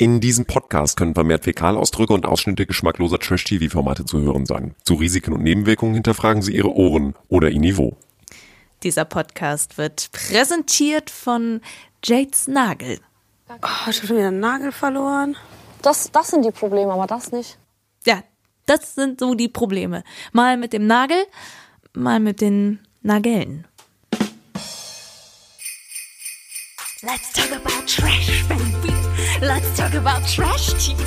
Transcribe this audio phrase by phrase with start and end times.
[0.00, 4.76] In diesem Podcast können vermehrt Fäkalausdrücke und Ausschnitte geschmackloser Trash-TV-Formate zu hören sein.
[4.84, 7.96] Zu Risiken und Nebenwirkungen hinterfragen Sie Ihre Ohren oder Ihr Niveau.
[8.84, 11.60] Dieser Podcast wird präsentiert von
[12.04, 13.00] Jades Nagel.
[13.48, 15.36] Oh, ich habe schon wieder einen Nagel verloren.
[15.82, 17.58] Das, das sind die Probleme, aber das nicht.
[18.06, 18.22] Ja,
[18.66, 20.04] das sind so die Probleme.
[20.30, 21.24] Mal mit dem Nagel,
[21.92, 23.66] mal mit den Nagellen.
[27.02, 28.97] Let's talk about trash, baby.
[29.40, 30.98] Let's talk about trash TV.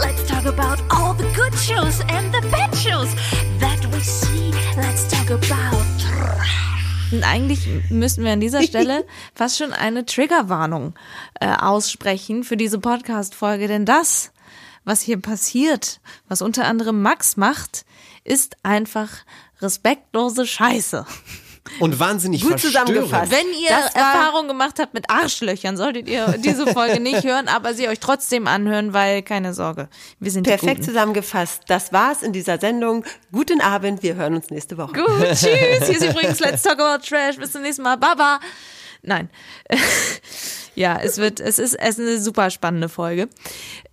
[0.00, 3.14] Let's talk about all the good shows and the bad shows
[3.58, 4.52] that we see.
[4.74, 7.12] Let's talk about trash.
[7.12, 10.94] Und eigentlich müssten wir an dieser Stelle fast schon eine Triggerwarnung
[11.40, 14.32] äh, aussprechen für diese Podcast-Folge, denn das,
[14.84, 17.84] was hier passiert, was unter anderem Max macht,
[18.24, 19.10] ist einfach
[19.60, 21.04] respektlose Scheiße.
[21.78, 22.88] Und wahnsinnig Gut verstörend.
[22.88, 23.30] zusammengefasst.
[23.30, 27.46] Wenn ihr Das war- Erfahrung gemacht habt mit Arschlöchern, solltet ihr diese Folge nicht hören,
[27.48, 31.62] aber sie euch trotzdem anhören, weil keine Sorge, wir sind Perfekt zusammengefasst.
[31.68, 33.04] Das war's in dieser Sendung.
[33.30, 34.02] Guten Abend.
[34.02, 34.92] Wir hören uns nächste Woche.
[34.92, 35.40] Gut, tschüss.
[35.42, 37.36] Hier ist übrigens Let's Talk About Trash.
[37.36, 37.96] Bis zum nächsten Mal.
[37.96, 38.40] Baba.
[39.02, 39.30] Nein.
[40.74, 43.28] ja, es wird, es ist, es ist eine super spannende Folge.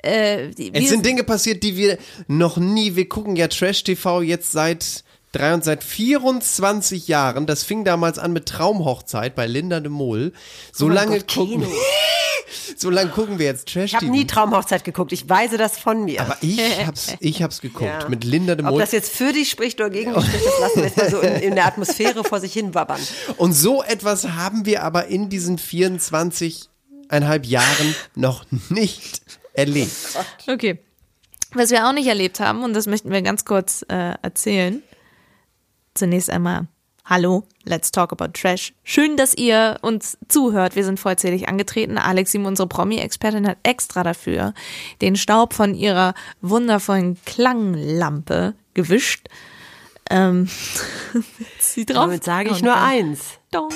[0.03, 4.51] Äh, Es sind Dinge passiert, die wir noch nie, wir gucken ja Trash TV jetzt
[4.51, 7.45] seit drei und seit 24 Jahren.
[7.45, 10.33] Das fing damals an mit Traumhochzeit bei Linda de Mol.
[10.73, 11.67] So Oh lange Gott, gucken, Kino.
[12.77, 15.11] so lange gucken wir jetzt Trash Ich habe nie Traumhochzeit geguckt.
[15.11, 16.21] Ich weise das von mir.
[16.21, 18.09] aber ich hab's, ich hab's geguckt Ja.
[18.09, 18.81] mit Linda de Ob Mol.
[18.81, 21.19] das jetzt für dich spricht oder gegen dich spricht, das lassen wir jetzt mal so
[21.19, 22.99] in, in der Atmosphäre vor sich hin wabbern.
[23.37, 29.21] Und so etwas haben wir aber in diesen 24,5 Jahren noch nicht
[29.53, 29.91] erlebt.
[30.47, 30.79] Okay.
[31.53, 34.83] Was wir auch nicht erlebt haben, und das möchten wir ganz kurz äh, erzählen.
[35.93, 36.67] Zunächst einmal,
[37.05, 38.73] hallo, let's talk about Trash.
[38.83, 40.75] Schön, dass ihr uns zuhört.
[40.75, 41.97] Wir sind vollzählig angetreten.
[41.97, 44.53] Alex, unsere Promi-Expertin, hat extra dafür
[45.01, 49.27] den Staub von ihrer wundervollen Klanglampe gewischt.
[50.09, 50.49] Ähm,
[51.59, 52.05] sie drauf.
[52.05, 53.39] Damit sage ich nur eins.
[53.51, 53.69] Dong.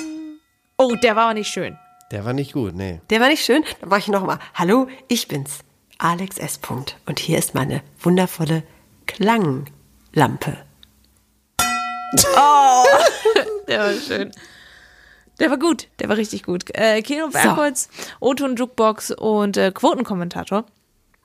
[0.76, 1.78] Oh, der war aber nicht schön.
[2.10, 3.00] Der war nicht gut, nee.
[3.10, 3.64] Der war nicht schön?
[3.80, 4.38] Dann mache ich noch mal.
[4.54, 5.60] Hallo, ich bin's,
[5.98, 6.58] Alex S.
[6.58, 6.96] Punkt.
[7.06, 8.62] Und hier ist meine wundervolle
[9.06, 10.63] Klanglampe.
[13.68, 14.32] Der war schön.
[15.40, 16.64] Der war gut, der war richtig gut.
[16.74, 17.88] Äh, Kino Bergholz,
[18.20, 20.64] O-Ton Jukebox und äh, Quotenkommentator.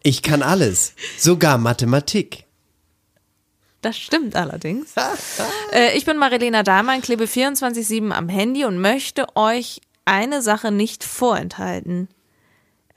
[0.02, 2.46] Ich kann alles, sogar Mathematik.
[3.82, 4.94] Das stimmt allerdings.
[5.74, 11.04] äh, ich bin Marilena Dahlmann, klebe 24-7 am Handy und möchte euch eine Sache nicht
[11.04, 12.10] vorenthalten.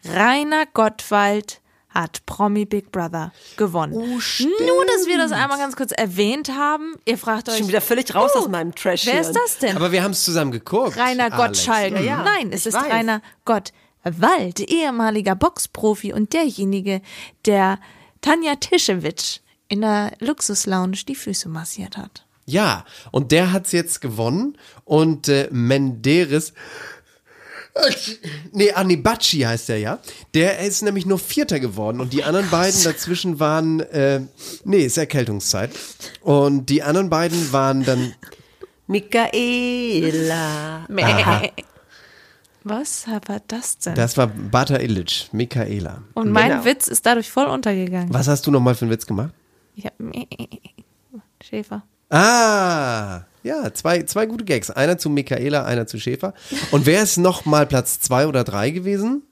[0.04, 1.60] Rainer Gottwald
[1.94, 3.92] hat Promi Big Brother gewonnen.
[3.92, 6.94] Nur, dass wir das einmal ganz kurz erwähnt haben.
[7.04, 9.76] Ihr fragt euch, Schon wieder völlig raus oh, aus meinem trash wer ist das denn?
[9.76, 10.96] Aber wir haben es zusammen geguckt.
[10.96, 11.30] Rainer.
[11.30, 11.92] Gottschalk.
[11.94, 12.90] Ja, ja, Nein, es ich ist weiß.
[12.90, 17.00] Rainer Gottwald, ehemaliger Boxprofi und derjenige,
[17.46, 17.78] der
[18.20, 22.26] Tanja Tischewitsch in der Luxuslounge die Füße massiert hat.
[22.44, 26.52] Ja, und der hat's jetzt gewonnen und äh, Menderes
[28.52, 29.98] Nee, Anibachi heißt der ja.
[30.34, 34.20] Der ist nämlich nur Vierter geworden und die anderen beiden dazwischen waren, äh,
[34.64, 35.70] nee, ist Erkältungszeit.
[36.20, 38.14] Und die anderen beiden waren dann,
[38.86, 40.86] Michaela.
[42.64, 43.94] Was war das denn?
[43.96, 46.02] das war Bata Illich, Michaela.
[46.14, 46.64] und mein Genau.
[46.64, 48.12] Witz ist dadurch voll untergegangen.
[48.14, 49.30] Was hast du nochmal für einen Witz gemacht?
[49.74, 49.94] Ich hab
[51.42, 51.82] Schäfer.
[52.10, 54.70] Ah, ja, zwei, zwei gute Gags.
[54.70, 56.34] Einer zu Michaela, einer zu Schäfer.
[56.70, 59.22] Und wer ist nochmal Platz zwei oder drei gewesen?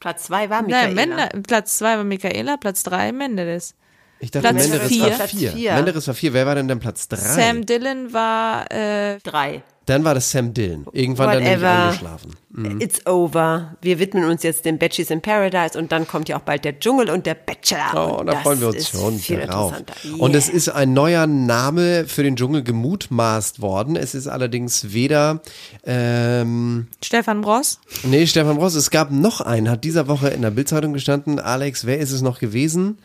[0.00, 0.94] Platz zwei war Michaela.
[0.94, 3.74] Nein, Mende, Platz zwei war Michaela, Platz drei Menderes.
[4.18, 5.02] Ich dachte, Platz Menderes vier.
[5.02, 5.52] war Platz vier.
[5.52, 5.74] vier.
[5.74, 6.32] Menderes war vier.
[6.32, 7.18] Wer war denn dann Platz drei?
[7.18, 9.62] Sam Dillon war äh, Drei.
[9.86, 10.86] Dann war das Sam Dillon.
[10.92, 11.82] Irgendwann dann nämlich Whatever.
[11.84, 12.36] eingeschlafen.
[12.80, 13.76] It's over.
[13.80, 16.78] Wir widmen uns jetzt den Batches in Paradise und dann kommt ja auch bald der
[16.78, 17.92] Dschungel und der Bachelor.
[17.94, 19.72] Oh, und da das freuen wir uns schon drauf.
[19.74, 19.94] interessanter.
[20.18, 20.56] Und es Yeah.
[20.56, 23.96] ist ein neuer Name für den Dschungel gemutmaßt worden.
[23.96, 25.40] Es ist allerdings weder,
[25.84, 27.78] ähm, Stefan Bross.
[28.04, 31.38] nee, Stefan Ross, es gab noch einen, hat dieser Woche in der Bildzeitung gestanden.
[31.40, 32.98] Alex, wer ist es noch gewesen?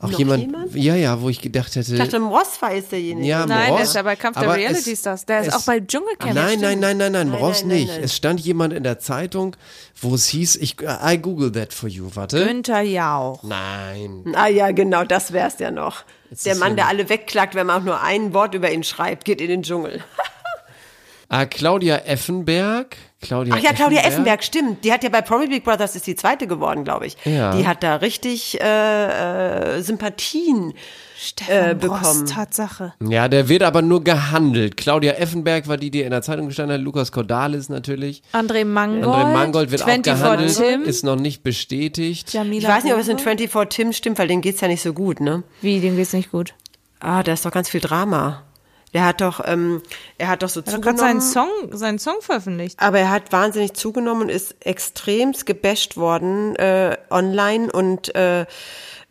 [0.00, 0.74] Auch Noch jemand, jemand?
[0.76, 1.92] ja, ja, wo ich gedacht hätte.
[1.92, 3.26] Ich dachte, war jetzt derjenige.
[3.26, 5.26] Ja, Nein, Ross, der ist ja bei Kampf der aber Reality es- Stars.
[5.26, 6.34] Der ist es- auch bei Dschungelcamp.
[6.34, 7.88] Nein, nein, nein, nein, nein, Nein, Ross nein, nein, nicht.
[7.94, 8.02] nein.
[8.04, 9.56] Es stand jemand in der Zeitung,
[10.00, 12.44] wo es hieß, ich, I google that for you, warte.
[12.46, 13.42] Günther Jauch.
[13.42, 14.22] Nein.
[14.36, 16.04] Ah ja, genau, das wär's ja noch.
[16.30, 19.24] der ist Mann, der alle wegklagt, wenn man auch nur ein Wort über ihn schreibt,
[19.24, 20.00] geht in den Dschungel.
[21.30, 22.96] Ah, Claudia Effenberg.
[23.20, 24.82] Claudia Ach ja, Claudia Effenberg, stimmt.
[24.84, 27.16] Die hat ja bei Promi Big Brothers ist die zweite geworden, glaube ich.
[27.24, 27.54] Ja.
[27.54, 30.72] Die hat da richtig äh, äh, Sympathien
[31.48, 32.02] äh, bekommen.
[32.02, 32.94] Ross, Tatsache.
[33.06, 34.78] Ja, der wird aber nur gehandelt.
[34.78, 36.80] Claudia Effenberg war die, die in der Zeitung gestanden hat.
[36.80, 38.22] Lukas Cordalis natürlich.
[38.32, 39.04] André Mangold.
[39.04, 40.56] André Mangold wird auch 24 gehandelt.
[40.56, 40.82] Tim.
[40.84, 42.32] Ist noch nicht bestätigt.
[42.32, 43.24] Jamila Ich weiß nicht, ob es in Rowe.
[43.24, 45.42] 24 Tim stimmt, weil dem geht's ja nicht so gut, ne?
[45.60, 46.54] Wie, dem geht's nicht gut.
[47.00, 48.44] Ah, da ist doch ganz viel Drama.
[48.94, 49.82] Der hat doch, ähm,
[50.16, 51.60] er hat doch so Er hat gerade seinen zugenommen.
[51.70, 52.80] Song, seinen Song veröffentlicht.
[52.80, 58.46] Aber er hat wahnsinnig zugenommen und ist extremst gebasht worden äh, online und äh,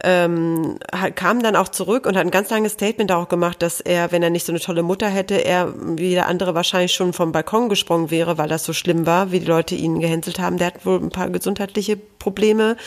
[0.03, 3.79] ähm, hat- kam dann auch zurück und hat ein ganz langes Statement auch gemacht, dass
[3.79, 7.13] er, wenn er nicht so eine tolle Mutter hätte, er wie der andere wahrscheinlich schon
[7.13, 10.57] vom Balkon gesprungen wäre, weil das so schlimm war, wie die Leute ihn gehänselt haben.
[10.57, 12.77] Der hat wohl ein paar gesundheitliche Probleme.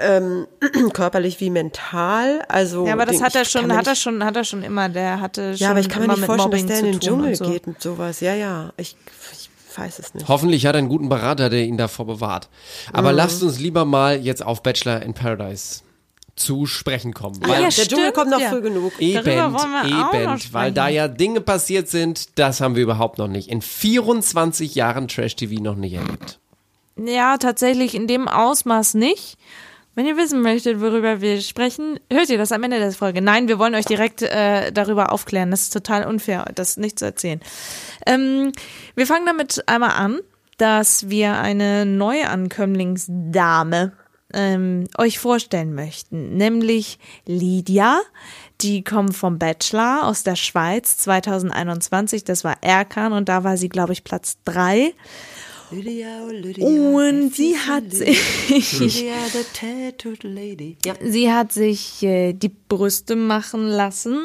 [0.00, 0.46] Ähm,
[0.92, 4.36] körperlich wie mental, also Ja, aber das den- hat er schon, hat er schon, hat
[4.36, 4.88] er schon immer.
[4.88, 6.78] Der hatte schon ja, aber ich kann mir immer nicht mit vorstellen, dass Mobbing der
[6.78, 7.50] in den Dschungel und so.
[7.50, 8.20] geht mit sowas.
[8.20, 8.96] Ja, ja, ich,
[9.32, 10.28] ich weiß es nicht.
[10.28, 12.48] Hoffentlich hat er einen guten Berater, der ihn davor bewahrt.
[12.92, 13.16] Aber Mhm.
[13.16, 15.80] lasst uns lieber mal jetzt auf Bachelor in Paradise
[16.36, 17.40] zu sprechen kommen.
[17.42, 18.50] Ah, Weil ja, der stimmt, Dschungel kommt noch ja.
[18.50, 18.92] früh genug.
[19.00, 19.56] Eben, eben,
[20.52, 23.48] weil da ja Dinge passiert sind, das haben wir überhaupt noch nicht.
[23.48, 26.38] In 24 Jahren Trash-TV noch nicht erlebt.
[26.96, 29.36] Ja, tatsächlich in dem Ausmaß nicht.
[29.98, 33.20] Wenn ihr wissen möchtet, worüber wir sprechen, hört ihr das am Ende der Folge.
[33.20, 35.50] Nein, wir wollen euch direkt äh, darüber aufklären.
[35.50, 37.40] Das ist total unfair, das nicht zu erzählen.
[38.06, 38.52] Ähm,
[38.94, 40.20] wir fangen damit einmal an,
[40.56, 43.90] dass wir eine Neuankömmlingsdame
[44.32, 48.00] ähm, euch vorstellen möchten, nämlich Lydia.
[48.60, 52.22] Die kommt vom Bachelor aus der Schweiz 2021.
[52.22, 54.94] Das war Erkan und da war sie, glaube ich, Platz drei.
[55.70, 58.48] Lydia, oh Lydia, Und sie hat sich,
[58.78, 60.76] Lydia, the tattooed lady.
[60.84, 60.94] Ja.
[61.04, 64.18] sie hat sich äh, die Brüste machen lassen.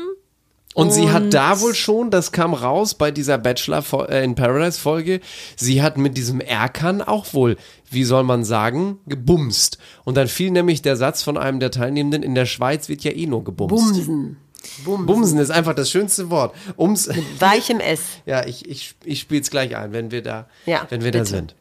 [0.75, 4.33] Und, sie Und- hat da wohl schon, das kam raus bei dieser Bachelor äh, in
[4.35, 5.19] Paradise Folge,
[5.55, 7.57] sie hat mit diesem Erkan auch wohl,
[7.91, 9.77] wie soll man sagen, gebumst.
[10.03, 13.11] Und dann fiel nämlich der Satz von einem der Teilnehmenden, in der Schweiz wird ja
[13.11, 13.75] eh nur gebumst.
[13.75, 14.37] Bumsen.
[14.85, 15.05] Bumsen.
[15.05, 16.55] Bumsen ist einfach das schönste Wort.
[16.77, 18.01] Ums, Weichem S.
[18.25, 21.25] ja, ich, ich, ich spiele es gleich ein, wenn wir da, Ja, wenn wir da
[21.25, 21.55] sind.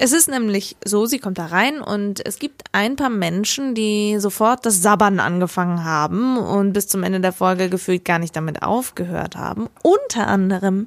[0.00, 4.18] Es ist nämlich so, sie kommt da rein und es gibt ein paar Menschen, die
[4.20, 8.62] sofort das Sabbern angefangen haben und bis zum Ende der Folge gefühlt gar nicht damit
[8.62, 9.68] aufgehört haben.
[9.82, 10.86] Unter anderem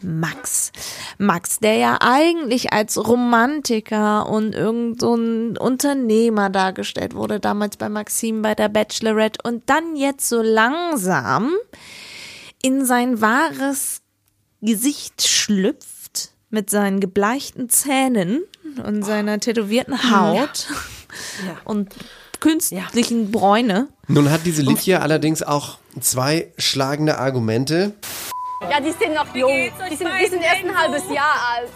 [0.00, 0.72] Max.
[1.18, 7.88] Max, der ja eigentlich als Romantiker und irgend so ein Unternehmer dargestellt wurde, damals bei
[7.88, 11.52] Maxim bei der Bachelorette und dann jetzt so langsam
[12.62, 14.00] in sein wahres
[14.60, 18.42] Gesicht schlüpft mit seinen gebleichten Zähnen
[18.84, 20.68] und seiner tätowierten Haut
[21.64, 21.94] und
[22.40, 23.88] künstlichen Bräune.
[24.06, 27.94] Nun hat diese Lydia allerdings auch zwei schlagende Argumente.
[28.60, 29.50] Ja, die sind noch jung.
[29.90, 31.68] Die sind, die sind erst ein halbes Jahr alt.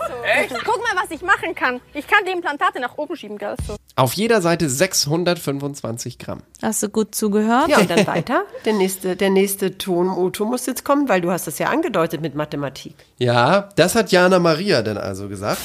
[0.50, 0.56] So.
[0.64, 1.81] Guck mal, was ich machen kann.
[1.94, 3.55] Ich kann die Implantate nach oben schieben, gell?
[3.67, 3.76] So.
[3.94, 6.43] Auf jeder Seite 625 Gramm.
[6.61, 7.69] Hast du gut zugehört?
[7.69, 8.43] Ja, und dann weiter.
[8.64, 12.20] Der nächste, der nächste Ton, Otto muss jetzt kommen, weil du hast das ja angedeutet
[12.20, 12.94] mit Mathematik.
[13.19, 15.61] Ja, das hat Jana Maria denn also gesagt.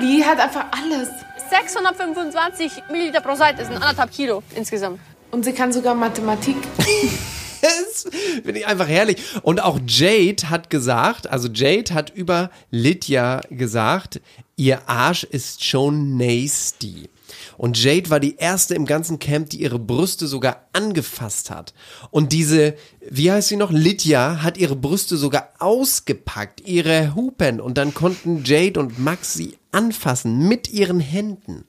[0.00, 1.08] Die hat einfach alles.
[1.50, 5.00] 625 Milliliter pro Seite sind anderthalb Kilo insgesamt.
[5.32, 6.56] Und sie kann sogar Mathematik.
[7.60, 8.06] Das
[8.42, 9.18] finde ich einfach herrlich.
[9.42, 14.20] Und auch Jade hat gesagt, also Jade hat über Lydia gesagt,
[14.56, 17.08] ihr Arsch ist schon nasty.
[17.56, 21.74] Und Jade war die erste im ganzen Camp, die ihre Brüste sogar angefasst hat.
[22.10, 22.74] Und diese,
[23.08, 23.70] wie heißt sie noch?
[23.70, 27.60] Lydia hat ihre Brüste sogar ausgepackt, ihre Hupen.
[27.60, 31.64] Und dann konnten Jade und Max sie anfassen mit ihren Händen.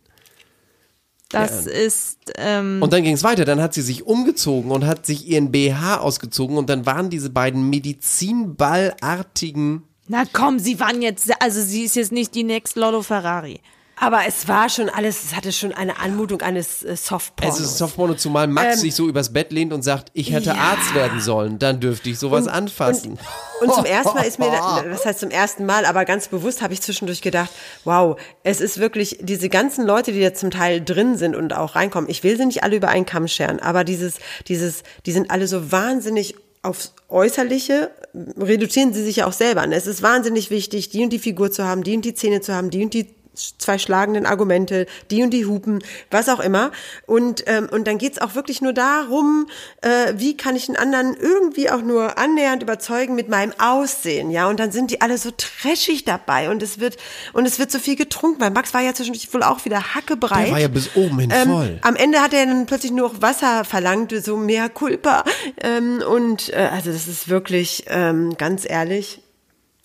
[1.31, 3.45] Das ist, ähm, Und dann ging es weiter.
[3.45, 7.29] Dann hat sie sich umgezogen und hat sich ihren BH ausgezogen und dann waren diese
[7.29, 9.83] beiden Medizinballartigen.
[10.07, 13.61] na komm, sie waren jetzt, also sie ist jetzt nicht die Next Lotto Ferrari.
[14.01, 17.59] Aber es war schon alles, es hatte schon eine Anmutung eines äh, Softpornos.
[17.59, 20.55] Es ist Softporno, zumal Max sich so übers Bett lehnt und sagt, ich hätte ja.
[20.55, 23.19] Arzt werden sollen, dann dürfte ich sowas anfassen.
[23.61, 24.47] Und zum ersten Mal ist mir,
[24.89, 27.51] das heißt zum ersten Mal, aber ganz bewusst habe ich zwischendurch gedacht,
[27.83, 31.75] wow, es ist wirklich diese ganzen Leute, die da zum Teil drin sind und auch
[31.75, 32.09] reinkommen.
[32.09, 34.15] Ich will sie nicht alle über einen Kamm scheren, aber dieses,
[34.47, 37.91] dieses, die sind alle so wahnsinnig aufs Äußerliche
[38.37, 39.71] reduzieren sie sich ja auch selber an.
[39.71, 42.53] Es ist wahnsinnig wichtig, die und die Figur zu haben, die und die Zähne zu
[42.53, 46.71] haben, die und die zwei schlagenden Argumente, die und die Hupen, was auch immer.
[47.05, 49.47] Und, ähm, und dann geht's auch wirklich nur darum,
[49.81, 54.49] äh, wie kann ich den anderen irgendwie auch nur annähernd überzeugen mit meinem Aussehen, ja.
[54.49, 56.97] Und dann sind die alle so trashig dabei und es wird
[57.33, 60.47] und es wird so viel getrunken, weil Max war ja zwischendurch wohl auch wieder hackebreit.
[60.47, 61.79] Der war ja bis oben hin Ähm, voll.
[61.81, 65.23] am Ende hat er dann plötzlich nur noch Wasser verlangt, so mehr Culpa.
[65.61, 69.21] Ähm, und äh, also das ist wirklich ähm, ganz ehrlich.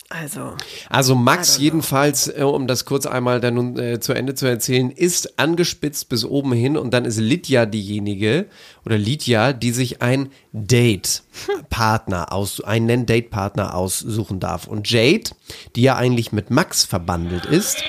[0.09, 0.55] Also,
[0.89, 4.89] Also Max jedenfalls, äh, um das kurz einmal dann nun, äh, zu Ende zu erzählen,
[4.89, 8.45] ist angespitzt bis oben hin und dann ist Lydia diejenige
[8.85, 14.65] oder Lydia, die sich ein Date-Partner aus, einen Date-Partner aussuchen darf.
[14.67, 15.31] Und Jade,
[15.75, 17.83] die ja eigentlich mit Max verbandelt ist.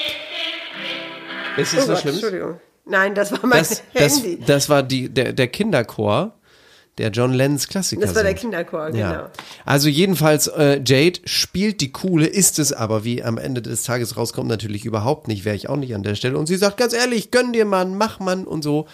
[1.56, 2.22] Ist es oh was Gott, Schlimmes?
[2.22, 2.60] Entschuldigung.
[2.84, 4.40] Nein, das war mein Das, das, Handy.
[4.44, 6.34] das war die, der, der Kinderchor,
[6.98, 8.02] der John Lennons Klassiker.
[8.02, 8.34] Das war der.
[8.34, 8.98] Kinderchor, genau.
[8.98, 9.30] Ja.
[9.64, 14.16] Also jedenfalls, äh, Jade spielt die coole, ist es aber, wie am Ende des Tages
[14.16, 16.38] rauskommt, natürlich überhaupt nicht, wäre ich auch nicht an der Stelle.
[16.38, 18.86] Und sie sagt ganz ehrlich, gönn dir Mann, mach Mann und so.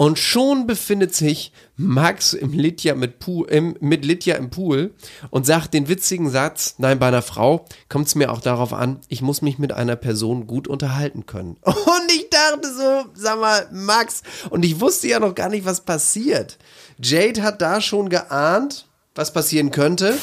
[0.00, 4.94] Und schon befindet sich Max im Lydia mit, Pool, im, mit Lydia im Pool
[5.30, 9.00] und sagt den witzigen Satz, nein, bei einer Frau kommt es mir auch darauf an,
[9.08, 11.56] ich muss mich mit einer Person gut unterhalten können.
[11.64, 15.80] Und ich dachte so, sag mal, Max, und ich wusste ja noch gar nicht, was
[15.80, 16.58] passiert.
[17.02, 18.86] Jade hat da schon geahnt,
[19.16, 20.16] was passieren könnte.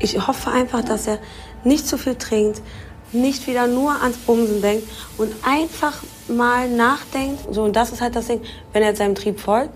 [0.00, 1.20] Ich hoffe einfach, dass er
[1.62, 2.60] nicht zu viel trinkt,
[3.12, 7.52] nicht wieder nur ans Bumsen denkt und einfach mal nachdenkt.
[7.52, 8.40] So, und das ist halt das Ding,
[8.72, 9.70] wenn er jetzt seinem Trieb folgt,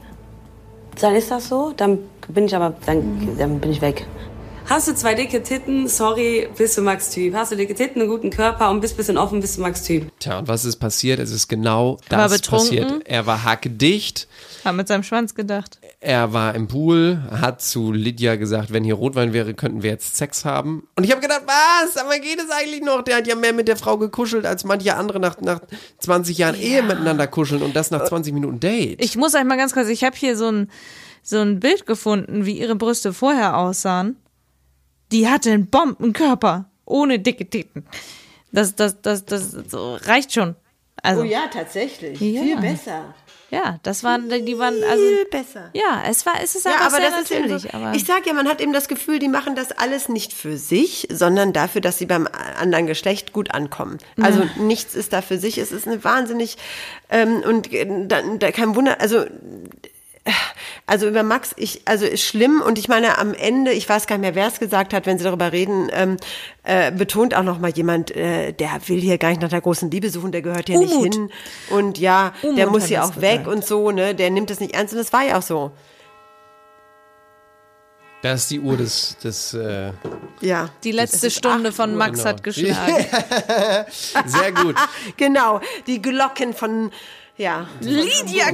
[1.01, 1.99] dann ist das so, dann
[2.29, 4.07] bin ich aber, dann, dann bin ich weg.
[4.69, 7.33] Hast du zwei dicke Titten, sorry, bist du Max-Typ.
[7.35, 10.11] Hast du dicke Titten, einen guten Körper und bist bisschen offen, bist du Max-Typ.
[10.19, 11.21] Tja, und was ist passiert?
[11.21, 12.67] Es ist genau Er war das betrunken.
[12.79, 13.03] passiert.
[13.09, 14.27] Er war hackedicht,
[14.65, 15.79] Hat mit seinem Schwanz gedacht.
[16.01, 20.17] er war im Pool, hat zu Lydia gesagt, wenn hier Rotwein wäre, könnten wir jetzt
[20.17, 20.89] Sex haben.
[20.97, 21.97] Und ich habe gedacht, was?
[21.97, 23.03] Aber geht es eigentlich noch?
[23.03, 25.61] Der hat ja mehr mit der Frau gekuschelt, als manche andere nach, nach
[26.01, 29.01] 20 Jahren Ehe miteinander kuscheln und das nach 20 Minuten Date.
[29.05, 30.71] Ich muss euch mal ganz kurz, ich habe hier so ein,
[31.23, 34.17] so ein Bild gefunden, wie ihre Brüste vorher aussahen.
[35.13, 37.87] Die hatte einen Bombenkörper, ohne dicke Titten.
[38.53, 40.57] Das, das, das, das so reicht schon.
[41.03, 42.21] Also, Oh ja, tatsächlich.
[42.21, 42.43] Ja.
[42.43, 43.15] Viel besser.
[43.51, 45.71] ja, das waren, die waren, also, Viel besser.
[45.75, 47.63] ja, es war, es ist Ja, einfach aber sehr das ist eben natürlich.
[47.63, 47.69] so.
[47.79, 50.57] aber Ich sag ja, man hat eben das Gefühl, die machen das alles nicht für
[50.57, 52.27] sich, sondern dafür, dass sie beim
[52.59, 53.99] anderen Geschlecht gut ankommen.
[54.21, 55.59] Also nichts ist da für sich.
[55.59, 56.57] Es ist eine wahnsinnig
[57.11, 59.01] ähm, und äh, da, da kein Wunder.
[59.01, 59.27] Also
[60.87, 64.17] also über Max, ich, also ist schlimm und ich meine am Ende, ich weiß gar
[64.17, 66.17] nicht mehr, wer es gesagt hat, wenn sie darüber reden, ähm,
[66.63, 69.91] äh, betont auch noch mal jemand, äh, der will hier gar nicht nach der großen
[69.91, 71.05] Liebe suchen, der gehört hier Umut.
[71.05, 71.31] nicht hin
[71.71, 73.49] und ja, Umut der muss hier auch weg gesagt.
[73.49, 75.73] und so, ne, der nimmt es nicht ernst und das war ja auch so.
[78.23, 79.93] Das ist die Uhr des, des äh,
[80.41, 80.71] Ja.
[80.83, 82.31] die letzte Stunde von Uhr, Max genau.
[82.31, 83.07] hat geschlagen.
[84.27, 84.75] sehr gut.
[85.17, 86.91] Genau, die Glocken von,
[87.39, 87.67] ja.
[87.81, 88.47] Lydia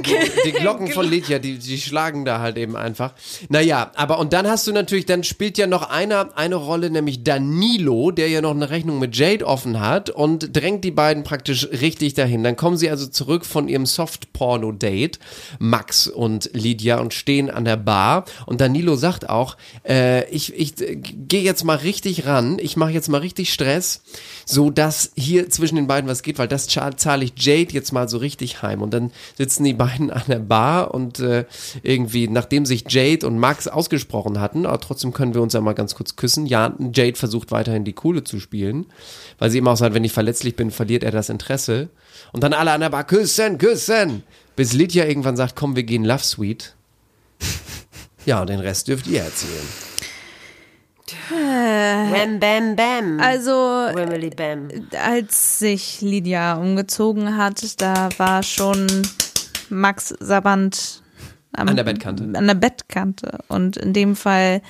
[0.45, 3.13] Die Glocken von Lydia, die, die schlagen da halt eben einfach.
[3.49, 7.23] Naja, aber und dann hast du natürlich, dann spielt ja noch einer eine Rolle, nämlich
[7.23, 11.67] Danilo, der ja noch eine Rechnung mit Jade offen hat und drängt die beiden praktisch
[11.71, 12.43] richtig dahin.
[12.43, 15.19] Dann kommen sie also zurück von ihrem Soft-Porno-Date,
[15.59, 18.25] Max und Lydia, und stehen an der Bar.
[18.45, 22.91] Und Danilo sagt auch, äh, ich, ich äh, gehe jetzt mal richtig ran, ich mache
[22.91, 24.01] jetzt mal richtig Stress,
[24.45, 27.91] so dass hier zwischen den beiden was geht, weil das zahl- zahle ich Jade jetzt
[27.93, 28.72] mal so richtig heim.
[28.81, 31.45] Und dann sitzen die beiden an der Bar und äh,
[31.81, 35.73] irgendwie, nachdem sich Jade und Max ausgesprochen hatten, aber trotzdem können wir uns ja mal
[35.73, 36.45] ganz kurz küssen.
[36.45, 38.85] Ja, Jade versucht weiterhin die Coole zu spielen,
[39.39, 41.89] weil sie immer auch sagt, wenn ich verletzlich bin, verliert er das Interesse.
[42.31, 44.23] Und dann alle an der Bar küssen, küssen,
[44.55, 46.75] bis Lydia irgendwann sagt, komm, wir gehen Love Suite.
[48.25, 49.92] Ja, und den Rest dürft ihr erzählen.
[51.29, 53.19] Wham, bam, bam.
[53.19, 53.89] Also,
[54.35, 54.67] bam.
[54.97, 58.87] als sich Lydia umgezogen hat, da war schon
[59.69, 61.03] Max Sabant
[61.51, 62.23] am, An der Bettkante.
[62.33, 63.39] An der Bettkante.
[63.47, 64.61] Und in dem Fall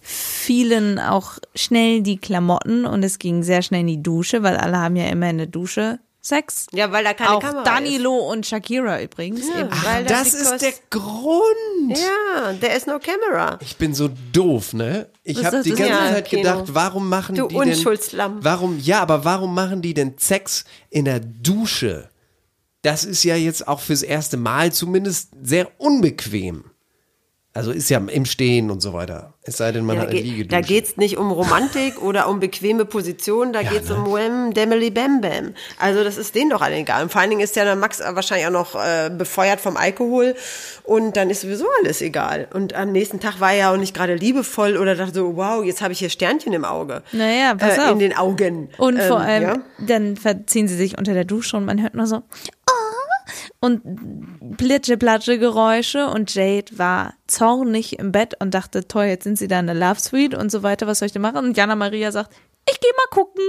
[0.00, 4.78] fielen auch schnell die Klamotten und es ging sehr schnell in die Dusche, weil alle
[4.78, 6.66] haben ja immer in der Dusche Sex.
[6.72, 9.48] Ja, weil da keine auch Kamera Danilo und Shakira übrigens.
[9.48, 9.70] Ja, eben.
[9.84, 11.88] weil Das because- ist der Grund.
[11.88, 13.58] Ja, there is no camera.
[13.62, 15.08] Ich bin so doof, ne?
[15.24, 15.92] Ich habe ist die das ganze?
[15.94, 16.42] Ja, Zeit Kino.
[16.42, 18.38] gedacht, warum machen Du die denn Unschuldslamm.
[18.42, 22.10] Warum ja, aber warum machen die denn Sex in der Dusche?
[22.82, 26.64] Das ist ja jetzt auch fürs erste Mal zumindest sehr unbequem.
[27.52, 29.34] Also ist ja im Stehen und so weiter.
[29.42, 30.48] Es sei denn, man Ja, hat eine geht- Liegedusche.
[30.48, 35.20] da geht's nicht um Romantik oder um bequeme Position, da geht's um Wham, Demily Bam
[35.20, 35.54] Bam.
[35.76, 37.02] Also das ist denen doch allen egal.
[37.02, 40.36] Und vor allen Dingen ist ja dann Max wahrscheinlich auch noch äh, befeuert vom Alkohol
[40.84, 42.46] und dann ist sowieso alles egal.
[42.54, 45.64] Und am nächsten Tag war er ja auch nicht gerade liebevoll oder dachte so, wow,
[45.64, 47.02] jetzt habe ich hier Sternchen im Auge.
[47.10, 47.90] Naja, pass äh, auf.
[47.92, 48.68] In den Augen.
[48.78, 49.56] Und Ähm, vor allem, ja.
[49.84, 52.79] dann verziehen sie sich unter der Dusche und man hört nur so, oh,
[53.60, 59.48] und plitsche-platsche Geräusche und Jade war zornig im Bett und dachte, toll, jetzt sind sie
[59.48, 61.44] da in der Love Suite und so weiter, was soll ich denn machen?
[61.44, 62.32] Und Jana Maria sagt,
[62.70, 63.44] ich gehe mal gucken.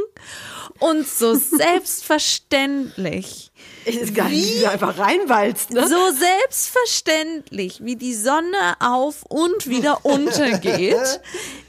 [0.79, 3.51] Und so selbstverständlich,
[3.85, 5.87] Ist gar nicht, wie sie einfach reinwalzt, ne?
[5.87, 11.21] so selbstverständlich, wie die Sonne auf und wieder untergeht,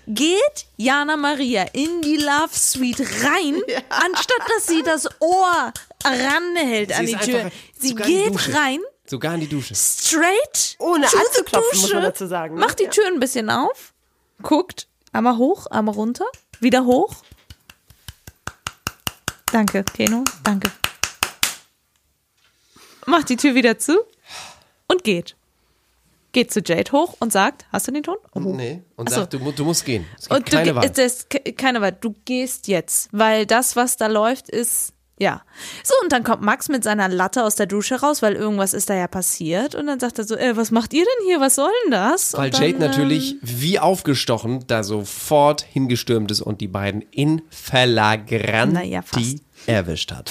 [0.07, 5.73] geht Jana Maria in die Love Suite rein, anstatt dass sie das Ohr
[6.05, 7.51] ranhält an die Tür.
[7.79, 9.75] Sie geht rein, Sogar in die Dusche.
[9.75, 12.61] straight Ohne anzuklopfen, muss Dusche, man dazu sagen, ne?
[12.61, 12.91] Macht die Ja.
[12.91, 13.93] Tür ein bisschen auf,
[14.43, 16.27] guckt, einmal hoch, einmal runter,
[16.61, 17.17] wieder hoch.
[19.53, 20.71] Danke, Keno, danke.
[23.07, 23.99] Macht die Tür wieder zu
[24.89, 25.37] und geht.
[26.33, 28.17] Geht zu Jade hoch und sagt, hast du den Ton?
[28.35, 28.39] Oh.
[28.41, 28.83] Nee.
[28.97, 29.21] Und Ach so.
[29.21, 30.07] sagt, du, du musst gehen.
[30.17, 30.91] Es gibt Und du, keine ge- Wahl.
[30.91, 31.93] es ist ke- keine Wahl.
[31.93, 35.43] Du gehst jetzt, weil das, was da läuft, ist ja.
[35.85, 38.91] So und dann kommt Max mit seiner Latte aus der Dusche raus, weil irgendwas ist
[38.91, 41.41] da ja passiert und dann sagt er so, äh, was macht ihr denn hier?
[41.41, 42.35] Was soll denn das?
[42.35, 47.03] Weil und dann, Jade natürlich ähm, wie aufgestochen da sofort hingestürmt ist und die beiden
[47.13, 47.43] in
[48.73, 49.39] Naja, fast.
[49.67, 50.31] erwischt hat.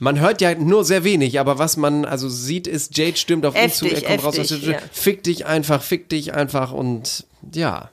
[0.00, 3.54] Man hört ja nur sehr wenig, aber was man also sieht, ist, Jade stürmt auf
[3.54, 4.78] ihn zu, er Heftig, kommt raus aus der Tür, ja.
[4.92, 7.90] fick dich einfach, fick dich einfach und ja.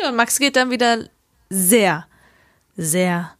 [0.00, 1.08] Ja, und Max geht dann wieder
[1.50, 2.06] sehr,
[2.76, 3.32] sehr,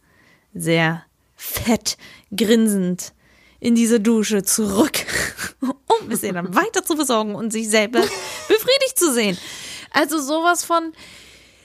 [0.53, 1.05] sehr
[1.37, 1.97] fett
[2.35, 3.13] grinsend
[3.61, 5.05] in diese Dusche zurück,
[5.61, 9.37] um es ihr dann weiter zu versorgen und sich selber befriedigt zu sehen.
[9.91, 10.91] Also sowas von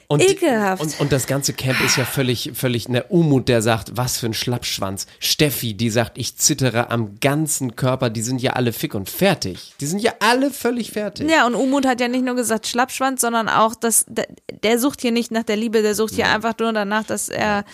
[0.08, 0.82] Und, Ekelhaft.
[0.82, 4.26] Und, und das ganze Camp ist ja völlig, völlig, ne, Umut, der sagt, was für
[4.26, 5.06] ein Schlappschwanz.
[5.18, 9.74] Steffi, die sagt, ich zittere am ganzen Körper, die sind ja alle fick und fertig.
[9.80, 11.30] Die sind ja alle völlig fertig.
[11.30, 14.26] Ja, und Umut hat ja nicht nur gesagt Schlappschwanz, sondern auch, dass der,
[14.62, 17.64] der sucht hier nicht nach der Liebe, der sucht hier einfach nur danach, dass er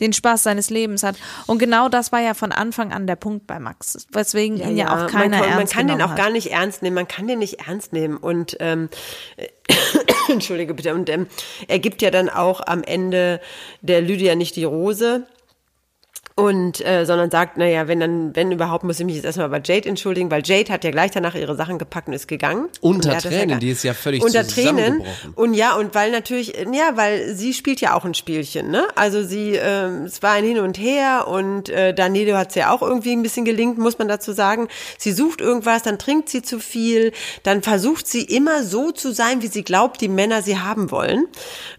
[0.00, 1.16] den Spaß seines Lebens hat.
[1.46, 4.88] Und genau das war ja von Anfang an der Punkt bei Max, weswegen ihn ja,
[4.92, 6.16] auch keiner man, kann- man ernst kann den auch hat.
[6.16, 6.94] gar nicht ernst nehmen.
[6.94, 8.16] Man kann den nicht ernst nehmen.
[8.16, 8.88] Und ähm,
[10.28, 10.94] entschuldige bitte.
[10.94, 11.26] Und ähm,
[11.68, 13.40] er gibt ja dann auch am Ende
[13.80, 15.26] der Lydia nicht die Rose.
[16.38, 19.62] Und äh, sondern sagt, naja, wenn dann, wenn überhaupt, muss ich mich jetzt erstmal bei
[19.64, 22.68] Jade entschuldigen, weil Jade hat ja gleich danach ihre Sachen gepackt und ist gegangen.
[22.82, 25.02] Unter Und er Tränen, gar- die ist ja völlig unter Tränen.
[25.34, 28.86] Und ja, und weil natürlich, ja, weil sie spielt ja auch ein Spielchen, ne?
[28.96, 32.70] Also sie, ähm, es war ein Hin und Her und äh, Danilo hat es ja
[32.70, 34.68] auch irgendwie ein bisschen gelingt, muss man dazu sagen.
[34.98, 37.12] Sie sucht irgendwas, dann trinkt sie zu viel,
[37.44, 41.28] dann versucht sie immer so zu sein, wie sie glaubt, die Männer sie haben wollen.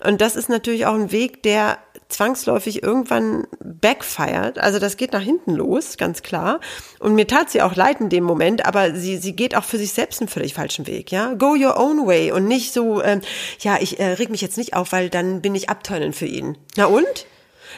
[0.04, 1.78] Und das ist natürlich auch ein Weg, der
[2.10, 4.60] zwangsläufig irgendwann backfired.
[4.60, 6.60] Also das geht nach hinten los, ganz klar.
[7.00, 9.78] Und mir tat sie auch leid in dem Moment, aber sie, sie geht auch für
[9.78, 11.34] sich selbst einen völlig falschen Weg, ja.
[11.34, 13.22] Go your own way und nicht so, ähm,
[13.60, 16.58] ja, ich äh, reg mich jetzt nicht auf, weil dann bin ich abturnen für ihn.
[16.76, 17.06] Na und?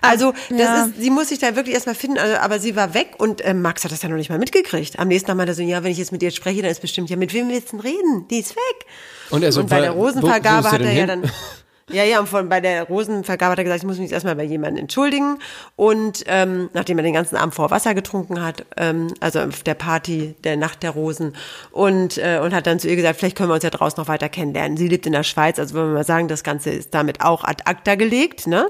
[0.01, 0.85] Also, das ja.
[0.85, 3.53] ist, sie muss sich da wirklich erstmal finden, also, aber sie war weg und äh,
[3.53, 4.97] Max hat das ja noch nicht mal mitgekriegt.
[4.97, 6.81] Am nächsten Tag meinte er so, ja, wenn ich jetzt mit ihr spreche, dann ist
[6.81, 8.27] bestimmt, ja, mit wem willst du denn reden?
[8.29, 8.85] Die ist weg.
[9.31, 11.07] Und er so, und bei der wo- wo Rosenvergabe der hat er denn ja hin?
[11.23, 11.31] dann.
[11.91, 14.43] Ja, ja, und von, bei der Rosenvergabe hat er gesagt, ich muss mich erstmal bei
[14.43, 15.39] jemandem entschuldigen.
[15.75, 19.73] Und ähm, nachdem er den ganzen Abend vor Wasser getrunken hat, ähm, also auf der
[19.73, 21.35] Party der Nacht der Rosen,
[21.71, 24.07] und, äh, und hat dann zu ihr gesagt, vielleicht können wir uns ja draußen noch
[24.07, 24.77] weiter kennenlernen.
[24.77, 27.43] Sie lebt in der Schweiz, also wollen wir mal sagen, das Ganze ist damit auch
[27.43, 28.69] ad acta gelegt, ne?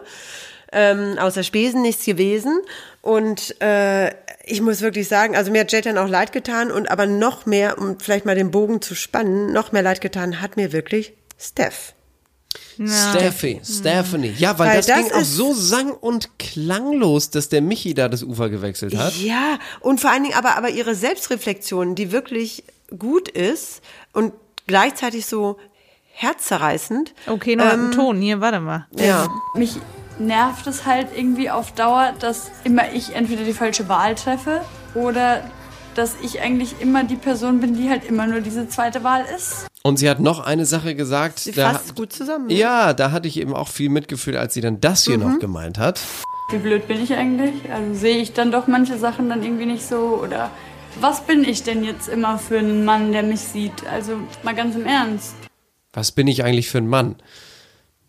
[0.71, 2.61] ähm, außer Spesen nichts gewesen.
[3.01, 4.09] Und äh,
[4.45, 7.45] ich muss wirklich sagen, also mir hat Jade dann auch leid getan und aber noch
[7.45, 11.13] mehr, um vielleicht mal den Bogen zu spannen, noch mehr leid getan hat mir wirklich
[11.37, 11.93] Steph.
[12.87, 14.33] Steffi, Stephanie.
[14.37, 18.07] Ja, weil, Weil das, das ging auch so sang- und klanglos, dass der Michi da
[18.07, 19.15] das Ufer gewechselt hat.
[19.17, 22.63] Ja, und vor allen Dingen aber, aber ihre Selbstreflexion, die wirklich
[22.97, 23.81] gut ist
[24.13, 24.33] und
[24.67, 25.57] gleichzeitig so
[26.13, 27.13] herzzerreißend.
[27.27, 28.87] Okay, noch einen Ton hier, warte mal.
[28.97, 29.27] Ja.
[29.55, 29.77] Mich
[30.19, 34.61] nervt es halt irgendwie auf Dauer, dass immer ich entweder die falsche Wahl treffe
[34.95, 35.49] oder
[35.95, 39.67] dass ich eigentlich immer die Person bin, die halt immer nur diese zweite Wahl ist.
[39.83, 41.39] Und sie hat noch eine Sache gesagt.
[41.39, 42.47] Sie da- fasst gut zusammen.
[42.47, 42.53] ne?
[42.53, 45.23] Ja, da hatte ich eben auch viel mitgefühlt, als sie dann das hier Mhm.
[45.33, 45.99] noch gemeint hat.
[46.51, 47.53] Wie blöd bin ich eigentlich?
[47.71, 50.49] Also sehe ich dann doch manche Sachen dann irgendwie nicht so oder
[50.99, 53.85] was bin ich denn jetzt immer für einen Mann, der mich sieht?
[53.87, 55.35] Also mal ganz im Ernst.
[55.93, 57.15] Was bin ich eigentlich für ein Mann?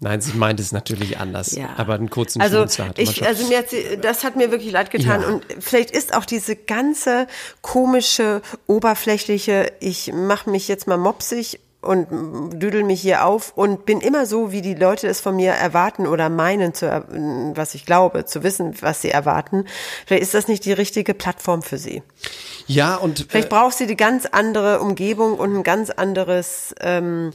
[0.03, 1.53] Nein, sie meint es natürlich anders.
[1.53, 1.75] Ja.
[1.77, 4.73] Aber einen kurzen Also, Schmunzler hatte ich, also mir hat sie, das hat mir wirklich
[4.73, 5.21] leid getan.
[5.21, 5.29] Ja.
[5.29, 7.27] Und vielleicht ist auch diese ganze
[7.61, 12.09] komische, oberflächliche, ich mache mich jetzt mal mopsig und
[12.61, 16.07] düdel mich hier auf und bin immer so, wie die Leute es von mir erwarten
[16.07, 16.87] oder meinen, zu,
[17.55, 19.67] was ich glaube, zu wissen, was sie erwarten.
[20.07, 22.03] Vielleicht ist das nicht die richtige Plattform für sie.
[22.67, 27.33] ja, und Vielleicht äh, braucht sie die ganz andere Umgebung und ein ganz anderes ähm,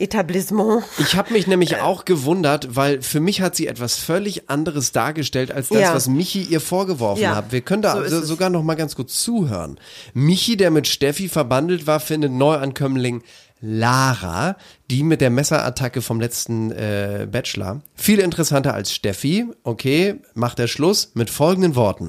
[0.00, 0.82] Etablissement.
[0.98, 5.52] ich habe mich nämlich auch gewundert, weil für mich hat sie etwas völlig anderes dargestellt
[5.52, 5.94] als das, Ja.
[5.94, 7.52] was Michi ihr vorgeworfen Ja, hat.
[7.52, 8.26] Wir können da so es.
[8.28, 9.78] sogar noch mal ganz kurz zuhören.
[10.14, 13.22] Michi, der mit Steffi verbandelt war, findet Neuankömmling
[13.60, 14.56] Lara,
[14.90, 17.80] die mit der Messerattacke vom letzten äh, Bachelor.
[17.96, 19.46] Viel interessanter als Steffi.
[19.64, 22.08] Okay, macht der Schluss mit folgenden Worten.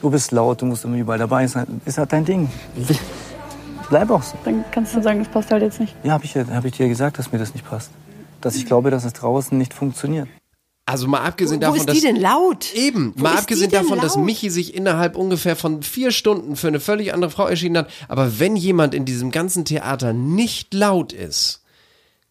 [0.00, 1.82] Du bist laut, du musst immer überall dabei sein.
[1.84, 2.48] Ist halt dein Ding.
[3.90, 4.38] Bleib auch so.
[4.44, 5.94] Dann kannst du sagen, das passt halt jetzt nicht.
[6.02, 7.90] Ja, habe ich, ja- hab ich dir gesagt, dass mir das nicht passt.
[8.40, 10.28] Dass ich glaube, dass es draußen nicht funktioniert.
[10.86, 12.72] Also mal abgesehen Wo davon, ist dass die denn laut?
[12.74, 14.24] Eben, Wo mal ist abgesehen davon, dass laut?
[14.24, 17.90] Michi sich innerhalb ungefähr von vier Stunden für eine völlig andere Frau erschienen hat.
[18.08, 21.62] Aber wenn jemand in diesem ganzen Theater nicht laut ist,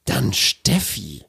[0.05, 1.23] dann Steffi.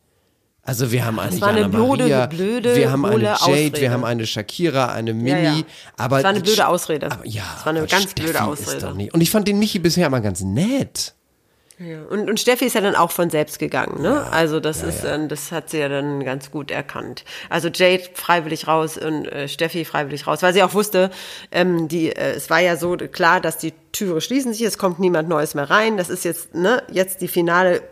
[0.70, 3.80] Also wir haben eine war eine Jana blöde- Maria, blöde, wir haben eine Jade, Ausrede.
[3.80, 5.30] wir haben eine Shakira, eine Mimi.
[5.30, 5.62] Ja, ja.
[5.96, 7.10] Aber Das war eine blöde Ausrede.
[7.10, 9.08] Aber ja, Das war eine ganz Steffi blöde Ausrede.
[9.12, 11.14] Und ich fand den Michi bisher immer ganz nett.
[11.82, 12.02] Ja.
[12.10, 14.26] Und, und Steffi ist ja dann auch von selbst gegangen, ne?
[14.30, 17.24] also das ist dann, das hat sie ja dann ganz gut erkannt.
[17.48, 21.10] Also Jade freiwillig raus und äh, Steffi freiwillig raus, weil sie auch wusste,
[21.50, 24.98] ähm, die, äh, es war ja so klar, dass die Türe schließen sich, es kommt
[25.00, 25.96] niemand Neues mehr rein.
[25.96, 27.82] Das ist jetzt, ne, jetzt die finale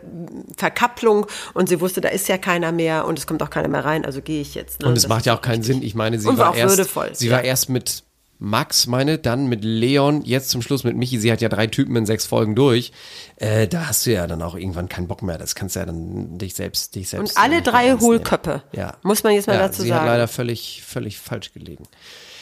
[0.55, 1.25] Verkapplung
[1.55, 4.05] und sie wusste, da ist ja keiner mehr und es kommt auch keiner mehr rein,
[4.05, 4.81] also gehe ich jetzt.
[4.81, 4.87] Ne?
[4.87, 5.81] Und es macht ja auch keinen Sinn.
[5.81, 7.37] Ich meine, sie Und war war, auch erst, würdevoll, sie ja.
[7.37, 8.03] war erst mit
[8.41, 11.19] Max, meine, dann mit Leon, jetzt zum Schluss mit Michi.
[11.19, 12.93] Sie hat ja drei Typen in sechs Folgen durch.
[13.35, 15.37] Äh, da hast du ja dann auch irgendwann keinen Bock mehr.
[15.37, 17.35] Das kannst du ja dann dich selbst, dich selbst.
[17.35, 17.93] Und alle drei.
[17.95, 18.63] Hohlköppe.
[18.71, 18.95] Ja.
[19.03, 20.01] Muss man jetzt mal ja, dazu sie sagen.
[20.01, 21.83] hat leider völlig, völlig falsch gelegen.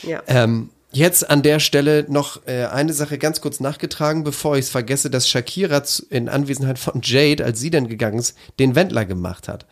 [0.03, 0.21] Ja.
[0.27, 4.69] Ähm, jetzt an der Stelle noch äh, eine Sache ganz kurz nachgetragen, bevor ich es
[4.69, 5.81] vergesse, dass Shakira
[6.11, 9.65] in Anwesenheit von Jade, als sie dann gegangen ist, den Wendler gemacht hat.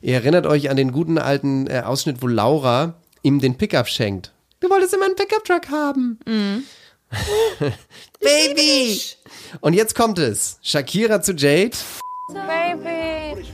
[0.00, 4.32] Ihr erinnert euch an den guten alten äh, Ausschnitt, wo Laura ihm den Pickup schenkt.
[4.60, 6.18] Du wolltest immer einen Pickup-Truck haben.
[8.20, 9.00] Baby!
[9.60, 10.58] Und jetzt kommt es.
[10.62, 11.76] Shakira zu Jade.
[12.32, 13.44] Baby,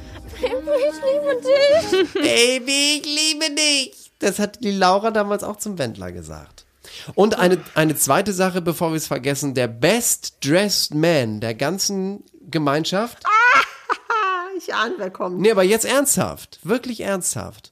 [0.40, 2.12] Baby, ich liebe dich.
[2.14, 4.12] Baby, ich liebe dich.
[4.18, 6.64] Das hat die Laura damals auch zum Wendler gesagt.
[7.14, 12.24] Und eine, eine zweite Sache, bevor wir es vergessen, der Best Dressed Man der ganzen
[12.50, 13.18] Gemeinschaft.
[14.58, 15.40] Ich ahne, wer kommt.
[15.40, 16.60] Nee, aber jetzt ernsthaft.
[16.62, 17.71] Wirklich ernsthaft.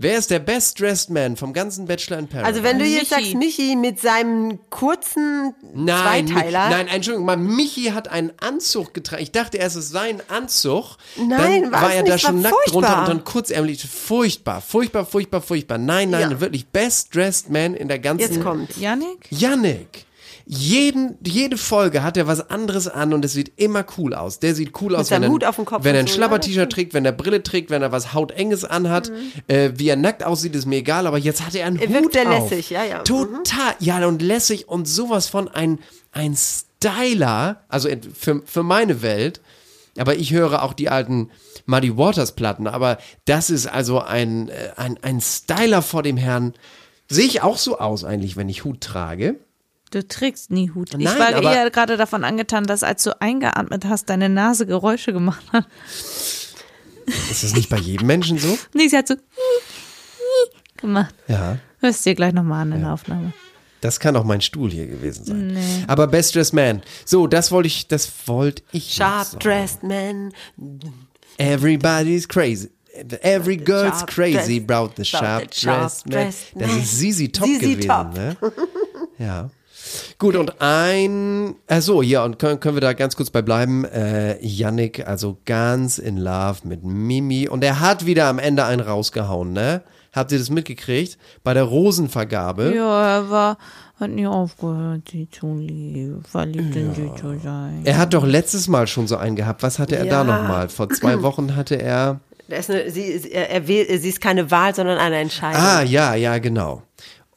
[0.00, 2.46] Wer ist der Best Dressed Man vom ganzen Bachelor in Paradise?
[2.54, 3.24] Also wenn du jetzt Michi.
[3.24, 6.66] sagst, Michi mit seinem kurzen Nein, Zweiteiler.
[6.66, 9.20] Mi- nein, Entschuldigung, mal Michi hat einen Anzug getragen.
[9.24, 10.98] Ich dachte erst, es ist sein Anzug.
[11.16, 13.00] Nein, dann war er nicht, da schon nackt drunter furchtbar.
[13.02, 13.82] und dann kurzärmlich.
[13.88, 15.78] Furchtbar, furchtbar, furchtbar, furchtbar.
[15.78, 16.40] Nein, nein, Ja.
[16.40, 18.76] wirklich Best Dressed Man in der ganzen Jetzt kommt.
[18.76, 19.26] Yannick?
[19.30, 20.04] Yannick.
[20.50, 24.38] Jeden, jede Folge hat er was anderes an und es sieht immer cool aus.
[24.38, 26.72] Der sieht cool aus, wenn er, Hut auf dem Kopf wenn er ein so, Schlapper-T-Shirt
[26.72, 29.12] trägt, wenn er Brille trägt, wenn er was Hautenges anhat.
[29.46, 31.94] Äh, wie er nackt aussieht, ist mir egal, aber jetzt hat er einen Mhm.
[31.94, 32.50] Er Hut sehr auf.
[32.50, 33.00] lässig, ja, ja.
[33.00, 33.04] Mhm.
[33.04, 35.80] Total, ja, und lässig und sowas von ein,
[36.12, 39.42] ein Styler, also für, für meine Welt.
[39.98, 41.30] Aber ich höre auch die alten
[41.66, 46.54] Muddy Waters Platten, aber das ist also ein, äh, ein, ein Styler vor dem Herrn.
[47.06, 49.40] Sehe ich auch so aus eigentlich, wenn ich Hut trage?
[49.90, 50.90] Du trägst nie Hut.
[50.94, 54.66] ich Nein, war aber- eher gerade davon angetan, dass als du eingeatmet hast, deine Nase
[54.66, 55.66] Geräusche gemacht hat.
[57.30, 58.58] Ist das nicht bei jedem Menschen so?
[58.74, 59.14] Nee, sie hat so
[60.76, 61.14] gemacht.
[61.26, 61.58] Ja.
[61.80, 63.32] Hörst dir gleich nochmal an in der Aufnahme.
[63.80, 65.84] Das kann auch mein Stuhl hier gewesen sein.
[65.86, 66.82] Aber Best Dressed Man.
[67.04, 68.92] So, das wollte ich, das wollte ich.
[68.92, 70.32] Sharp dressed man.
[71.38, 72.70] Everybody's crazy.
[73.22, 76.32] Every girl's Sharp crazy about the sharp dressed man.
[76.56, 78.14] Das ist Sisi Top ZZ gewesen, Top.
[78.14, 78.36] ne?
[79.18, 79.50] Ja.
[80.18, 83.84] Gut, und ein, ach so, ja, und können, können wir da ganz kurz bei bleiben.
[83.84, 87.48] Äh, Yannick, also ganz in Love mit Mimi.
[87.48, 89.82] Und er hat wieder am Ende einen rausgehauen, ne?
[90.12, 91.18] Habt ihr das mitgekriegt?
[91.44, 92.72] Bei der Rosenvergabe.
[92.74, 93.58] Ja, er war,
[94.00, 97.82] hat nie aufgehört, sie zu lieben, verliebt in sie zu sein.
[97.84, 99.62] Er hat doch letztes Mal schon so einen gehabt.
[99.62, 100.24] Was hatte er da Ja.
[100.24, 100.68] nochmal?
[100.70, 102.20] Vor zwei Wochen hatte er.
[102.48, 105.60] Da ist eine, sie, sie- er, er wählt, sie ist keine Wahl, sondern eine Entscheidung.
[105.62, 106.82] Ah, ja, ja, genau.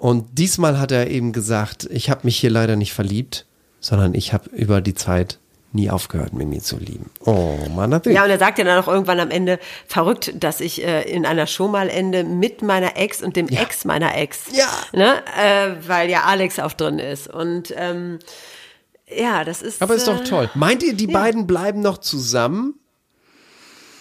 [0.01, 3.45] Und diesmal hat er eben gesagt, ich habe mich hier leider nicht verliebt,
[3.79, 5.37] sondern ich habe über die Zeit
[5.73, 7.11] nie aufgehört, Mimi zu lieben.
[7.23, 8.15] Oh, Mann, natürlich.
[8.15, 11.23] Ja, und er sagt ja dann auch irgendwann am Ende, verrückt, dass ich äh, in
[11.23, 14.45] einer Show mal ende mit meiner Ex und dem Ex meiner Ex.
[14.51, 14.69] Ja.
[14.91, 15.21] Ne?
[15.39, 17.27] Äh, weil ja Alex auch drin ist.
[17.27, 18.17] Und ähm,
[19.15, 19.83] ja, das ist.
[19.83, 20.49] Aber ist doch äh, toll.
[20.55, 21.13] Meint ihr, die ja.
[21.13, 22.73] beiden bleiben noch zusammen?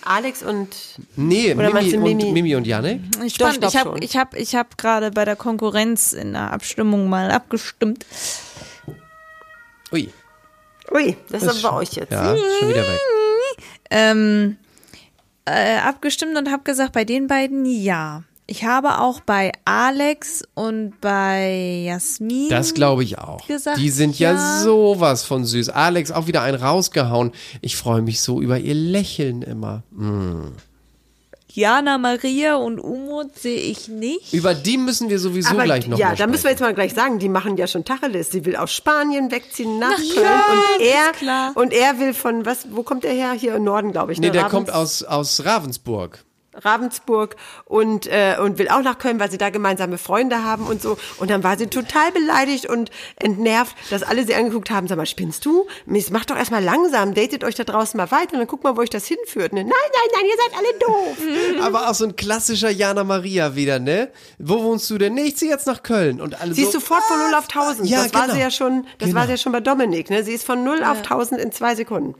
[0.04, 0.68] Alex und
[1.16, 2.32] Nee, Oder Mimi, und, Mimi?
[2.32, 3.02] Mimi und Janik?
[3.24, 7.08] Ich, Doch, ich habe ich hab, ich hab gerade bei der Konkurrenz in der Abstimmung
[7.08, 8.06] mal abgestimmt.
[9.92, 10.10] Ui.
[10.92, 12.12] Ui, das ist ist bei euch jetzt.
[12.12, 13.00] Ja, schon wieder weg.
[13.90, 14.56] Ähm,
[15.44, 18.24] äh, abgestimmt und habe gesagt, bei den beiden ja.
[18.50, 22.48] Ich habe auch bei Alex und bei Jasmin.
[22.48, 23.46] Das glaube ich auch.
[23.46, 24.32] gesagt, die sind ja.
[24.32, 24.58] ja.
[24.58, 25.68] sowas von süß.
[25.68, 27.30] Alex auch wieder einen rausgehauen.
[27.60, 29.84] Ich freue mich so über ihr Lächeln immer.
[29.92, 30.48] Mm.
[31.46, 34.32] Jana Maria und Umut sehe ich nicht.
[34.32, 36.92] Über die müssen wir sowieso Aber gleich noch ja, da müssen wir jetzt mal gleich
[36.92, 38.32] sagen, die machen ja schon Tacheles.
[38.32, 41.52] Sie will aus Spanien wegziehen nach Na Köln ja, und ist er klar.
[41.54, 42.66] und er will von was?
[42.72, 43.30] Wo kommt er her?
[43.30, 44.18] Hier im Norden, glaube ich.
[44.18, 44.32] Nee, ne?
[44.32, 46.24] der Ravens- kommt aus, aus Ravensburg.
[46.54, 50.82] Ravensburg und, äh, und will auch nach Köln, weil sie da gemeinsame Freunde haben und
[50.82, 50.98] so.
[51.18, 54.88] Und dann war sie total beleidigt und entnervt, dass alle sie angeguckt haben.
[54.88, 55.66] Sag mal, spinnst du?
[55.86, 58.76] Miss, Macht doch erstmal langsam, datet euch da draußen mal weiter und dann guck mal,
[58.76, 59.52] wo euch das hinführt.
[59.52, 59.62] Ne?
[59.62, 60.78] Nein, nein, nein, ihr seid alle
[61.58, 61.64] doof.
[61.66, 64.10] Aber auch so ein klassischer Jana Maria wieder, ne?
[64.38, 65.14] Wo wohnst du denn?
[65.14, 66.20] Nee, ich zieh jetzt nach Köln.
[66.20, 67.88] Und alle Sie ist so, sofort von 0 auf 1000.
[67.88, 68.34] Ja, das war genau.
[68.34, 69.20] sie ja schon, das Genau.
[69.20, 70.24] war sie ja schon bei Dominik, ne?
[70.24, 72.14] Sie ist von 0 auf 1000 in zwei Sekunden.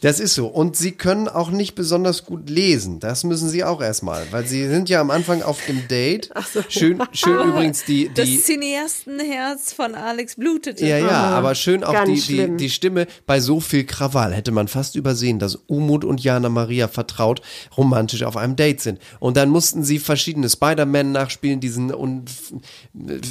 [0.00, 0.46] Das ist so.
[0.46, 3.00] Und sie können auch nicht besonders gut lesen.
[3.00, 4.26] Das müssen sie auch erstmal.
[4.30, 6.30] Weil sie sind ja am Anfang auf dem Date.
[6.68, 10.86] Schön, schön übrigens die, Das die, Cineastenherz von Alex blutete.
[10.86, 13.06] Ja, ja, aber schön auch die, die, die Stimme.
[13.26, 17.40] Bei so viel Krawall hätte man fast übersehen, dass Umut und Jana Maria vertraut
[17.76, 18.98] romantisch auf einem Date sind.
[19.18, 22.30] Und dann mussten sie verschiedene Spider-Man nachspielen, diesen und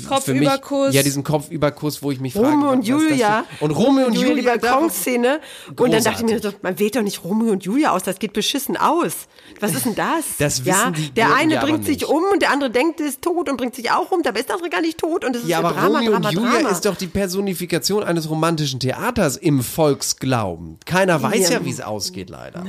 [0.08, 0.93] Kopfüberkuss.
[0.93, 2.47] Ja, diesen Kopfüberkuss, wo ich mich frage.
[2.47, 3.45] Romeo und das Julia.
[3.60, 4.56] Und Romeo und Julia.
[4.56, 5.39] die Balkonszene.
[5.75, 8.20] Und dann dachte ich mir so, man wählt doch nicht Romeo und Julia aus, das
[8.20, 9.13] geht beschissen aus.
[9.60, 10.38] Was ist denn das?
[10.39, 12.10] Das ja, wissen die Der eine ja bringt sich nicht.
[12.10, 14.50] um und der andere denkt, er ist tot und bringt sich auch um, dabei ist
[14.50, 16.52] der andere gar nicht tot und das ist Ja, aber Drama, Romeo Drama, und Julia
[16.60, 16.70] Drama.
[16.70, 20.78] ist doch die Personifikation eines romantischen Theaters im Volksglauben.
[20.86, 21.65] Keiner weiß ja, Ja.
[21.65, 22.63] wie es ausgeht, leider.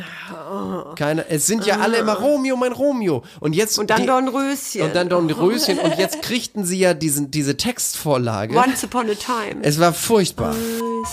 [0.97, 3.23] Keiner, es sind ja alle immer Romeo, mein Romeo.
[3.41, 4.83] Und jetzt Und dann die- Dornröschen.
[4.83, 5.79] Und dann Dornröschen.
[5.79, 8.57] Und jetzt kriegten sie ja diesen, diese Textvorlage.
[8.57, 9.63] Once upon a time.
[9.63, 10.55] Es war furchtbar.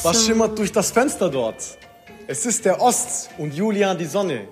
[0.03, 1.55] Was schimmert durch das Fenster dort?
[2.27, 4.47] Es ist der Ost und Julian die Sonne.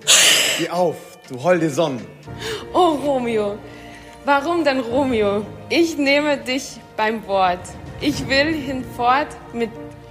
[0.58, 0.96] Geh auf,
[1.28, 2.00] du holde Sonne.
[2.72, 3.58] Oh, Romeo.
[4.24, 5.44] Warum denn Romeo?
[5.68, 7.60] Ich nehme dich beim Wort.
[8.00, 9.70] Ich will hinfort mit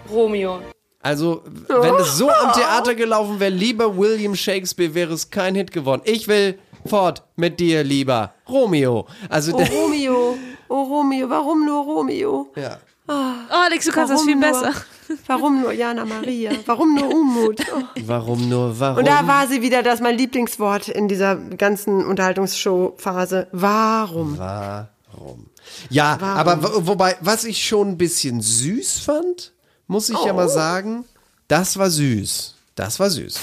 [0.10, 0.62] Romeo.
[1.04, 5.72] Also, wenn es so am Theater gelaufen wäre, lieber William Shakespeare, wäre es kein Hit
[5.72, 6.02] geworden.
[6.06, 9.08] Ich will fort mit dir, lieber Romeo.
[9.30, 12.52] Also, Oh Romeo, oh Romeo, warum nur Romeo?
[12.56, 12.78] ja.
[13.08, 13.14] Oh,
[13.50, 14.86] Alex, du kannst das Warum viel nur, besser.
[15.28, 16.52] Warum nur Jana Maria?
[16.66, 17.60] Warum nur Umut?
[17.76, 17.84] Oh.
[18.06, 18.98] Warum nur, warum?
[19.00, 23.48] Und da war sie wieder, das ist mein Lieblingswort in dieser ganzen Unterhaltungsshow-Phase.
[23.52, 24.38] Warum?
[24.38, 25.46] Warum?
[25.90, 29.54] Ja, aber wo- wobei, was ich schon ein bisschen süß fand,
[29.88, 31.06] muss ich ja mal sagen,
[31.48, 32.56] das war süß.
[32.76, 33.40] Das war süß.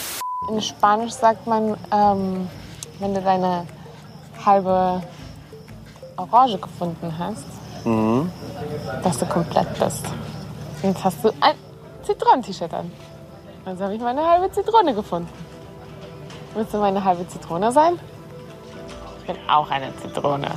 [0.51, 2.49] In Spanisch sagt man, ähm,
[3.01, 3.67] wenn du deine
[4.45, 5.03] halbe
[6.17, 7.45] Orange gefunden hast,
[9.05, 10.05] dass du komplett bist.
[10.83, 11.57] Jetzt hast du ein
[12.05, 12.91] Zitronen-T-Shirt an.
[13.65, 15.29] Also habe ich meine halbe Zitrone gefunden.
[16.55, 17.99] Willst du meine halbe Zitrone sein?
[19.21, 20.51] Ich bin auch eine Zitrone.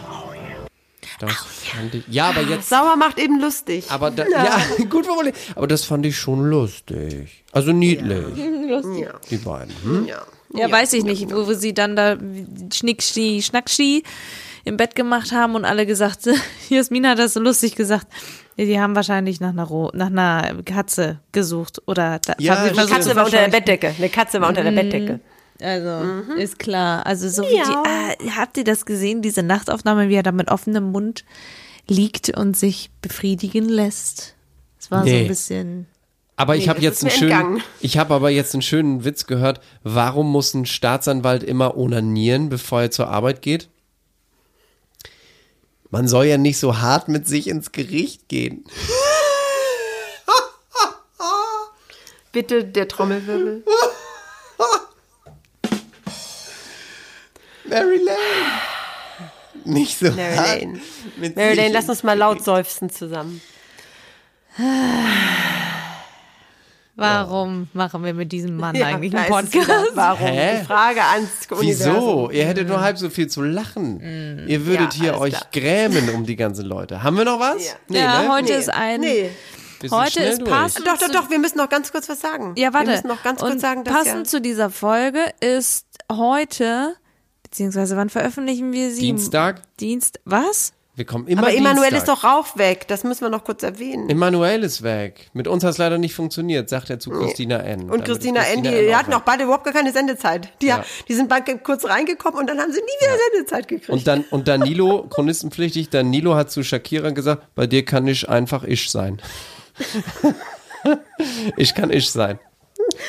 [1.19, 2.69] Das fand ich, ja, aber jetzt.
[2.69, 3.85] Sauer macht eben lustig.
[3.89, 4.59] Aber da, ja.
[4.89, 5.35] gut formuliert.
[5.55, 7.43] Aber das fand ich schon lustig.
[7.51, 8.25] Also niedlich.
[8.69, 9.07] Lustig.
[9.29, 9.75] Die beiden.
[9.83, 10.05] Hm?
[10.07, 10.23] Ja.
[10.53, 12.17] Ja, weiß ich nicht, wo, wo sie dann da
[12.73, 14.03] Schnickschi, Schnackschi
[14.63, 16.27] im Bett gemacht haben und alle gesagt,
[16.69, 18.07] Jasmin hat das so lustig gesagt.
[18.57, 22.69] Die haben wahrscheinlich nach einer, Ro nach einer Katze gesucht oder da, Ja, haben sie
[22.69, 23.47] die versucht Katze war unter der.
[23.47, 23.93] Bettdecke.
[23.97, 25.19] Eine Katze war unter der Bettdecke.
[25.61, 27.05] Also, ist klar.
[27.05, 30.49] Also, so wie die, äh, habt ihr das gesehen, diese Nachtaufnahme, wie er da mit
[30.49, 31.23] offenem Mund
[31.87, 34.35] liegt und sich befriedigen lässt?
[34.79, 35.21] Es war so Nee.
[35.21, 35.85] ein bisschen.
[36.35, 37.63] Aber ich Nee, habe jetzt einen schönen, entgangen.
[37.81, 39.61] ich habe aber jetzt einen schönen Witz gehört.
[39.83, 43.69] Warum muss ein Staatsanwalt immer onanieren, bevor er zur Arbeit geht?
[45.91, 48.63] Man soll ja nicht so hart mit sich ins Gericht gehen.
[52.31, 53.65] Bitte der Trommelwirbel.
[57.65, 58.17] Mary Lane.
[59.65, 60.81] Nicht so Mary hart Lane.
[61.35, 63.41] Mary Lane, lass uns mal laut seufzen zusammen.
[67.01, 69.27] Warum machen wir mit diesem Mann Ja, eigentlich einen.
[69.27, 69.91] Podcast?
[69.95, 70.19] Warum?
[70.19, 70.59] Hä?
[70.61, 71.67] Die Frage ans Universum.
[71.95, 72.29] Wieso?
[72.31, 73.99] Ihr hättet nur halb so viel zu lachen.
[74.47, 75.47] Ihr würdet Ja, hier euch klar.
[75.51, 77.03] grämen um die ganzen Leute.
[77.03, 77.65] Haben wir noch was?
[77.67, 77.73] Ja.
[77.89, 78.29] Nee, ja, ne?
[78.31, 78.59] heute Nee.
[78.59, 79.01] ist ein.
[79.01, 79.29] Nee.
[79.89, 80.49] Heute ist durch.
[80.51, 80.85] passend.
[80.85, 82.53] Doch, doch, doch, wir müssen noch ganz kurz was sagen.
[82.55, 82.87] Ja, warte.
[82.87, 86.93] Wir müssen noch ganz kurz Und sagen, dass passend ja, zu dieser Folge ist heute,
[87.41, 89.01] beziehungsweise wann veröffentlichen wir sie?
[89.01, 89.61] Dienstag.
[89.79, 90.19] Dienst.
[90.25, 90.73] Was?
[91.01, 91.97] Wir kommen immer Aber Emanuel Dienstag.
[91.97, 92.87] ist doch Rauch weg.
[92.87, 94.07] Das müssen wir noch kurz erwähnen.
[94.07, 95.31] Emanuel ist weg.
[95.33, 97.81] Mit uns hat es leider nicht funktioniert, sagt er zu Christina N.
[97.81, 100.49] Und Damit ist Christina N., die N hatten auch beide überhaupt gar keine Sendezeit.
[100.61, 100.85] Die, Ja.
[101.07, 103.89] die sind beide kurz reingekommen und dann haben sie nie wieder Sendezeit gekriegt.
[103.89, 108.63] Und dann und Danilo, chronistenpflichtig, Danilo hat zu Shakira gesagt, bei dir kann ich einfach
[108.63, 109.19] ich sein.
[111.57, 112.37] ich kann ich sein.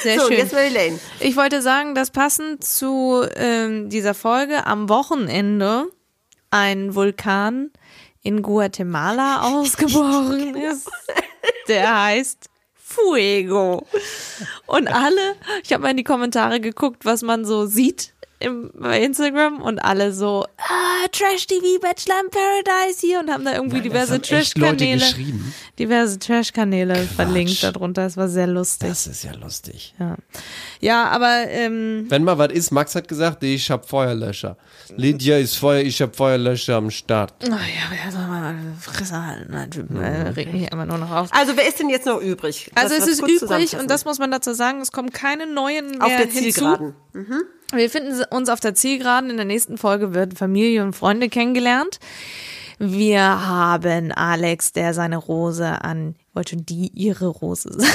[0.03, 0.39] Sehr so, schön.
[0.39, 0.99] jetzt Mary Lane.
[1.21, 5.89] Ich wollte sagen, dass passend zu ähm, dieser Folge am Wochenende
[6.51, 7.71] ein Vulkan
[8.23, 10.89] in Guatemala ausgebrochen ist.
[11.69, 13.87] Der heißt Fuego.
[14.67, 19.01] Und alle, ich habe mal in die Kommentare geguckt, was man so sieht im, bei
[19.03, 23.77] Instagram und alle so, ah, Trash TV, Bachelor in Paradise hier und haben da irgendwie
[23.77, 25.55] Nein, diverse Trash-Kanäle, geschrieben.
[25.79, 28.03] diverse Trash-Kanäle verlinkt darunter.
[28.03, 28.89] Das war sehr lustig.
[28.89, 29.95] Das ist ja lustig.
[29.99, 30.17] Ja,
[30.83, 34.57] ja aber ähm, Wenn mal was ist, Max hat gesagt, ich hab Feuerlöscher.
[34.97, 37.33] Lydia ist Feuer, ich hab Feuerlöscher am Start.
[37.45, 41.29] oh ja, ja, soll mal Fresse halten, äh, regt mich immer nur noch auf.
[41.33, 42.71] Also wer ist denn jetzt noch übrig?
[42.75, 46.03] Also es ist übrig und das muss man dazu sagen, es kommen keine neuen mehr
[46.03, 46.39] auf der hinzu.
[46.41, 46.95] Zielgeraden.
[47.15, 47.43] Mhm.
[47.75, 49.31] Wir finden uns auf der Zielgeraden.
[49.31, 51.99] In der nächsten Folge wird Familie und Freunde kennengelernt.
[52.79, 57.89] Wir haben Alex, der seine Rose an, wollte schon die ihre Rose sagen.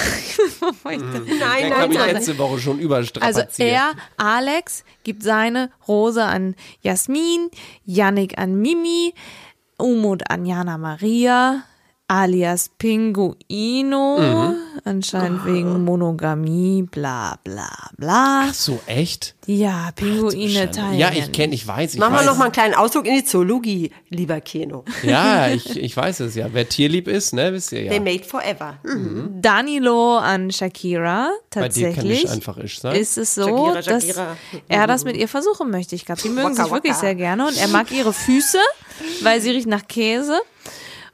[0.84, 2.14] Nein, Der nein, habe ich nein.
[2.16, 3.72] letzte Woche schon Also überstrapaziert.
[3.72, 7.50] er, Alex, gibt seine Rose an Jasmin,
[7.84, 9.14] Yannick an Mimi,
[9.78, 11.64] Umut an Jana Maria,
[12.10, 14.56] alias Pinguino, Mhm.
[14.86, 18.46] anscheinend wegen Monogamie, bla bla bla.
[18.50, 19.36] Ach so, echt?
[19.46, 20.98] Ja, Pinguine teilen.
[20.98, 22.26] Ja, ich kenne, ich weiß, ich Machen wir weiß.
[22.28, 24.86] noch mal einen kleinen Ausdruck in die Zoologie, lieber Keno.
[25.04, 26.48] Ja, ich, ich weiß es ja.
[26.52, 27.92] Wer tierlieb ist, ne, wisst ihr ja.
[27.92, 28.78] They made forever.
[28.84, 29.42] Mhm.
[29.42, 31.30] Danilo an Shakira.
[31.54, 32.96] Bei dir kann Tatsächlich ich einfach ich sein.
[32.96, 34.38] ist es so, Shakira, dass Shakira.
[34.70, 35.96] er das mit ihr versuchen möchte.
[35.96, 37.02] Ich glaube, die mögen Waka, sich wirklich waka.
[37.02, 38.60] sehr gerne und er mag ihre Füße,
[39.24, 40.40] weil sie riechen nach Käse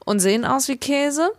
[0.05, 1.31] und sehen aus wie Käse.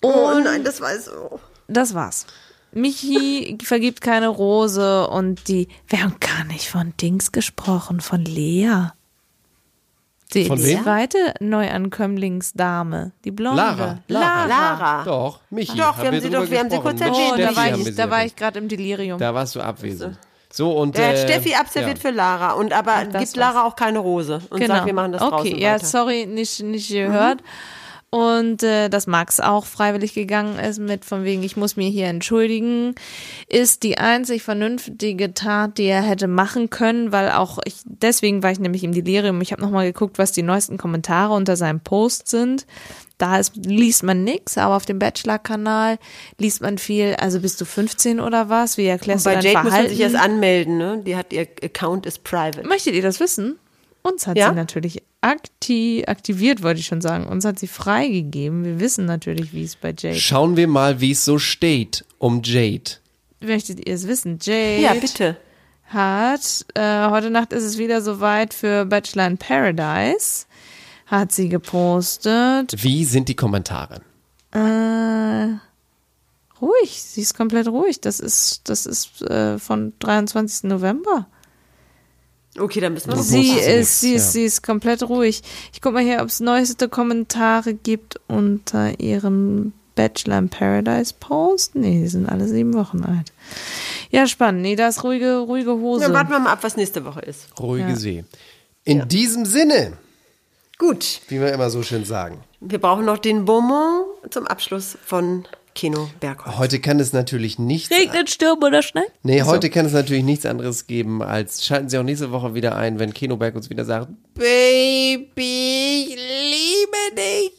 [0.00, 1.40] Und Oh nein, das war so.
[1.68, 2.26] das war's.
[2.72, 8.90] Michi vergibt keine Rose und die, wir haben gar nicht von Dings gesprochen, von Lea.
[10.32, 13.56] Die, Von zweite Neuankömmlingsdame, die Blonde.
[13.56, 13.98] Lara.
[14.06, 14.46] Lara.
[14.46, 15.04] Lara.
[15.04, 15.76] Doch, Michi.
[15.76, 17.32] Doch, wir haben sie doch- wir haben sie kurz erwähnt.
[17.32, 19.18] Oh, da war haben ich, da war ich gerade im Delirium.
[19.18, 20.16] Da warst du abwesend.
[20.52, 20.96] So, und.
[20.96, 22.02] Der hat äh, Steffi absolviert ja.
[22.02, 25.20] für Lara und aber das gibt Lara auch keine Rose und sagt, wir machen das
[25.22, 25.36] Genau.
[25.38, 25.86] okay, draußen ja, weiter.
[25.86, 27.40] sorry, nicht, nicht gehört.
[28.12, 32.06] Und äh, dass Max auch freiwillig gegangen ist mit von wegen, ich muss mir hier
[32.08, 32.96] entschuldigen,
[33.48, 38.50] ist die einzig vernünftige Tat, die er hätte machen können, weil auch ich, deswegen war
[38.50, 39.40] ich nämlich im Delirium.
[39.42, 42.66] Ich habe nochmal geguckt, was die neuesten Kommentare unter seinem Post sind.
[43.18, 45.98] Da ist, liest man nix, aber auf dem Bachelor-Kanal
[46.36, 47.14] liest man viel.
[47.20, 48.76] Also bist du 15 oder was?
[48.76, 49.90] Wie Und erklärst bei du dein Jade muss man Verhalten?
[49.94, 51.02] sich erst anmelden, ne?
[51.06, 52.66] Die hat ihr Account ist private.
[52.66, 53.56] Möchtet ihr das wissen?
[54.02, 54.48] Uns hat Ja?
[54.48, 57.26] sie natürlich akti aktiviert, wollte ich schon sagen.
[57.26, 58.64] Uns hat sie freigegeben.
[58.64, 60.14] Wir wissen natürlich, wie es bei Jade.
[60.18, 62.92] Schauen wir mal, wie es so steht um Jade.
[63.40, 64.38] Möchtet ihr es wissen?
[64.40, 65.36] Jade Ja, bitte.
[65.86, 70.46] hat, äh, heute Nacht ist es wieder soweit für Bachelor in Paradise.
[71.06, 72.74] Hat sie gepostet.
[72.82, 74.00] Wie sind die Kommentare?
[74.52, 75.56] Äh,
[76.60, 78.00] ruhig, sie ist komplett ruhig.
[78.00, 80.64] Das ist, das ist äh, von 23.
[80.70, 81.26] November.
[82.60, 84.30] Okay, dann müssen wir noch Sie ist, nichts, sie ist, ja.
[84.32, 85.42] sie ist komplett ruhig.
[85.72, 91.74] Ich guck mal hier, ob es neueste Kommentare gibt unter ihrem Bachelor in Paradise Post.
[91.74, 93.32] Nee, die sind alle sieben Wochen alt.
[94.10, 94.62] Ja, spannend.
[94.62, 96.04] Nee, da ist ruhige, ruhige Hose.
[96.04, 97.48] Dann warten wir mal ab, was nächste Woche ist.
[97.58, 97.96] Ruhige Ja.
[97.96, 98.24] See.
[98.84, 99.92] In diesem Sinne,
[100.78, 102.38] Gut, wie wir immer so schön sagen.
[102.60, 105.46] wir brauchen noch den Beaumont zum Abschluss von
[105.80, 106.58] Kino Bergholz.
[106.58, 107.90] Heute kann es natürlich nichts.
[107.90, 109.00] Regnet, Sturm oder Schnee?
[109.22, 112.76] Nee, heute kann es natürlich nichts anderes geben, als schalten Sie auch nächste Woche wieder
[112.76, 117.52] ein, wenn Kenoberg uns wieder sagt, Baby, ich liebe dich.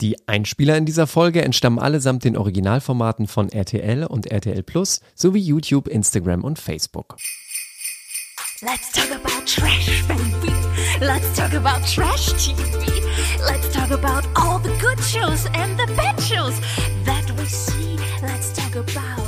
[0.00, 5.40] Die Einspieler in dieser Folge entstammen allesamt den Originalformaten von RTL und RTL Plus sowie
[5.40, 7.16] YouTube, Instagram und Facebook.
[8.64, 10.54] Let's talk about trash, baby.
[10.98, 13.04] Let's talk about trash TV.
[13.40, 16.58] Let's talk about all the good shows and the bad shows
[17.04, 17.98] that we see.
[18.22, 19.23] Let's talk about